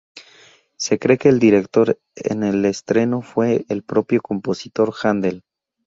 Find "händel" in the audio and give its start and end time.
5.03-5.43